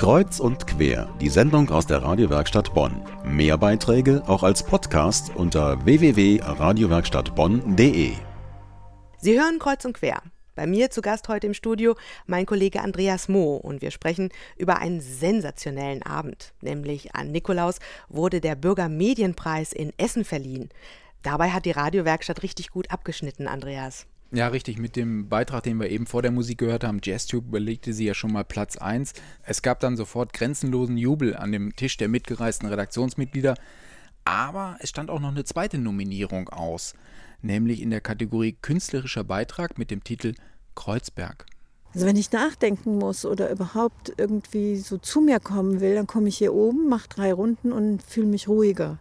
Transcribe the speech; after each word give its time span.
Kreuz 0.00 0.40
und 0.40 0.66
quer, 0.66 1.14
die 1.20 1.28
Sendung 1.28 1.68
aus 1.68 1.86
der 1.86 2.02
Radiowerkstatt 2.02 2.72
Bonn. 2.72 3.04
Mehr 3.22 3.58
Beiträge 3.58 4.22
auch 4.26 4.42
als 4.42 4.62
Podcast 4.62 5.30
unter 5.36 5.84
www.radiowerkstattbonn.de. 5.84 8.12
Sie 9.18 9.38
hören 9.38 9.58
Kreuz 9.58 9.84
und 9.84 9.92
quer. 9.92 10.22
Bei 10.54 10.66
mir 10.66 10.90
zu 10.90 11.02
Gast 11.02 11.28
heute 11.28 11.48
im 11.48 11.52
Studio 11.52 11.96
mein 12.24 12.46
Kollege 12.46 12.80
Andreas 12.80 13.28
Moh 13.28 13.56
und 13.56 13.82
wir 13.82 13.90
sprechen 13.90 14.30
über 14.56 14.78
einen 14.78 15.02
sensationellen 15.02 16.02
Abend. 16.02 16.54
Nämlich 16.62 17.14
an 17.14 17.30
Nikolaus 17.30 17.76
wurde 18.08 18.40
der 18.40 18.54
Bürgermedienpreis 18.54 19.74
in 19.74 19.92
Essen 19.98 20.24
verliehen. 20.24 20.70
Dabei 21.22 21.50
hat 21.50 21.66
die 21.66 21.72
Radiowerkstatt 21.72 22.42
richtig 22.42 22.70
gut 22.70 22.90
abgeschnitten, 22.90 23.46
Andreas. 23.46 24.06
Ja, 24.32 24.46
richtig. 24.48 24.78
Mit 24.78 24.94
dem 24.94 25.28
Beitrag, 25.28 25.64
den 25.64 25.80
wir 25.80 25.90
eben 25.90 26.06
vor 26.06 26.22
der 26.22 26.30
Musik 26.30 26.58
gehört 26.58 26.84
haben, 26.84 27.00
JazzTube 27.02 27.50
belegte 27.50 27.92
sie 27.92 28.04
ja 28.04 28.14
schon 28.14 28.32
mal 28.32 28.44
Platz 28.44 28.76
1. 28.76 29.12
Es 29.42 29.60
gab 29.60 29.80
dann 29.80 29.96
sofort 29.96 30.32
grenzenlosen 30.32 30.96
Jubel 30.96 31.36
an 31.36 31.50
dem 31.50 31.74
Tisch 31.74 31.96
der 31.96 32.08
mitgereisten 32.08 32.68
Redaktionsmitglieder. 32.68 33.54
Aber 34.24 34.76
es 34.80 34.88
stand 34.88 35.10
auch 35.10 35.18
noch 35.18 35.30
eine 35.30 35.42
zweite 35.42 35.78
Nominierung 35.78 36.48
aus, 36.48 36.94
nämlich 37.42 37.82
in 37.82 37.90
der 37.90 38.00
Kategorie 38.00 38.56
Künstlerischer 38.60 39.24
Beitrag 39.24 39.78
mit 39.78 39.90
dem 39.90 40.04
Titel 40.04 40.34
Kreuzberg. 40.76 41.46
Also 41.92 42.06
wenn 42.06 42.16
ich 42.16 42.30
nachdenken 42.30 42.98
muss 42.98 43.24
oder 43.24 43.50
überhaupt 43.50 44.12
irgendwie 44.16 44.76
so 44.76 44.96
zu 44.98 45.20
mir 45.20 45.40
kommen 45.40 45.80
will, 45.80 45.96
dann 45.96 46.06
komme 46.06 46.28
ich 46.28 46.38
hier 46.38 46.54
oben, 46.54 46.88
mache 46.88 47.08
drei 47.08 47.32
Runden 47.32 47.72
und 47.72 48.00
fühle 48.00 48.28
mich 48.28 48.46
ruhiger 48.46 48.98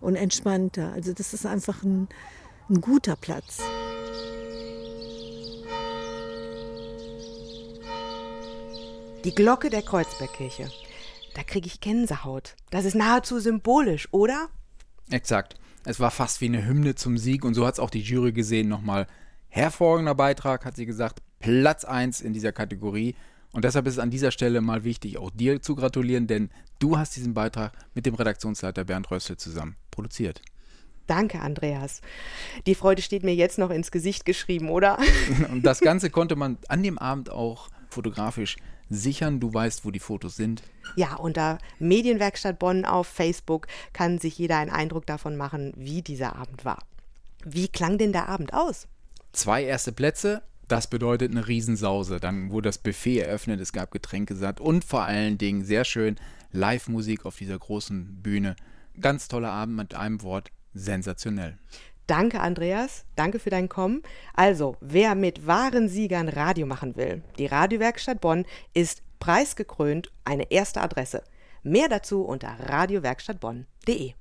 und 0.00 0.16
entspannter. 0.16 0.92
Also 0.92 1.12
das 1.12 1.34
ist 1.34 1.46
einfach 1.46 1.84
ein, 1.84 2.08
ein 2.68 2.80
guter 2.80 3.14
Platz. 3.14 3.62
Die 9.24 9.34
Glocke 9.34 9.68
der 9.68 9.82
Kreuzbergkirche. 9.82 10.70
Da 11.34 11.42
kriege 11.42 11.66
ich 11.66 11.80
Gänsehaut. 11.80 12.56
Das 12.70 12.86
ist 12.86 12.94
nahezu 12.94 13.38
symbolisch, 13.38 14.08
oder? 14.12 14.48
Exakt. 15.10 15.56
Es 15.84 16.00
war 16.00 16.10
fast 16.10 16.40
wie 16.40 16.46
eine 16.46 16.66
Hymne 16.66 16.94
zum 16.94 17.18
Sieg 17.18 17.44
und 17.44 17.52
so 17.52 17.66
hat 17.66 17.74
es 17.74 17.80
auch 17.80 17.90
die 17.90 18.00
Jury 18.00 18.32
gesehen. 18.32 18.68
Nochmal 18.68 19.06
hervorragender 19.48 20.14
Beitrag, 20.14 20.64
hat 20.64 20.76
sie 20.76 20.86
gesagt. 20.86 21.20
Platz 21.38 21.84
1 21.84 22.22
in 22.22 22.32
dieser 22.32 22.52
Kategorie. 22.52 23.14
Und 23.52 23.66
deshalb 23.66 23.86
ist 23.86 23.94
es 23.94 23.98
an 23.98 24.10
dieser 24.10 24.30
Stelle 24.30 24.62
mal 24.62 24.84
wichtig, 24.84 25.18
auch 25.18 25.30
dir 25.30 25.60
zu 25.60 25.74
gratulieren, 25.74 26.26
denn 26.26 26.48
du 26.78 26.96
hast 26.96 27.14
diesen 27.14 27.34
Beitrag 27.34 27.72
mit 27.94 28.06
dem 28.06 28.14
Redaktionsleiter 28.14 28.84
Bernd 28.84 29.10
Rössel 29.10 29.36
zusammen 29.36 29.76
produziert. 29.90 30.40
Danke, 31.06 31.40
Andreas. 31.40 32.00
Die 32.66 32.74
Freude 32.74 33.02
steht 33.02 33.24
mir 33.24 33.34
jetzt 33.34 33.58
noch 33.58 33.70
ins 33.70 33.90
Gesicht 33.90 34.24
geschrieben, 34.24 34.70
oder? 34.70 34.98
Und 35.50 35.66
das 35.66 35.80
Ganze 35.80 36.08
konnte 36.08 36.36
man 36.36 36.56
an 36.68 36.82
dem 36.82 36.96
Abend 36.96 37.28
auch 37.28 37.68
fotografisch 37.90 38.56
sichern. 38.90 39.40
Du 39.40 39.54
weißt, 39.54 39.84
wo 39.84 39.90
die 39.90 40.00
Fotos 40.00 40.36
sind. 40.36 40.62
Ja, 40.96 41.14
unter 41.14 41.58
Medienwerkstatt 41.78 42.58
Bonn 42.58 42.84
auf 42.84 43.06
Facebook 43.06 43.68
kann 43.92 44.18
sich 44.18 44.36
jeder 44.36 44.58
einen 44.58 44.70
Eindruck 44.70 45.06
davon 45.06 45.36
machen, 45.36 45.72
wie 45.76 46.02
dieser 46.02 46.36
Abend 46.36 46.64
war. 46.64 46.82
Wie 47.44 47.68
klang 47.68 47.96
denn 47.96 48.12
der 48.12 48.28
Abend 48.28 48.52
aus? 48.52 48.86
Zwei 49.32 49.64
erste 49.64 49.92
Plätze, 49.92 50.42
das 50.68 50.88
bedeutet 50.88 51.30
eine 51.30 51.48
Riesensause. 51.48 52.20
Dann 52.20 52.50
wurde 52.50 52.68
das 52.68 52.78
Buffet 52.78 53.20
eröffnet, 53.20 53.60
es 53.60 53.72
gab 53.72 53.90
Getränke 53.92 54.36
satt 54.36 54.60
und 54.60 54.84
vor 54.84 55.02
allen 55.02 55.38
Dingen 55.38 55.64
sehr 55.64 55.84
schön 55.84 56.16
Live-Musik 56.52 57.24
auf 57.24 57.36
dieser 57.36 57.58
großen 57.58 58.22
Bühne. 58.22 58.56
Ganz 59.00 59.28
toller 59.28 59.52
Abend 59.52 59.76
mit 59.76 59.94
einem 59.94 60.22
Wort, 60.22 60.50
sensationell. 60.74 61.58
Danke, 62.10 62.40
Andreas. 62.40 63.04
Danke 63.14 63.38
für 63.38 63.50
dein 63.50 63.68
Kommen. 63.68 64.02
Also, 64.34 64.76
wer 64.80 65.14
mit 65.14 65.46
wahren 65.46 65.88
Siegern 65.88 66.28
Radio 66.28 66.66
machen 66.66 66.96
will, 66.96 67.22
die 67.38 67.46
Radiowerkstatt 67.46 68.20
Bonn 68.20 68.46
ist 68.74 69.04
preisgekrönt 69.20 70.10
eine 70.24 70.50
erste 70.50 70.80
Adresse. 70.80 71.22
Mehr 71.62 71.88
dazu 71.88 72.24
unter 72.24 72.48
radiowerkstattbonn.de. 72.66 74.14